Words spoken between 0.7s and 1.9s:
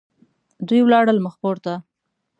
ولاړل مخ پورته.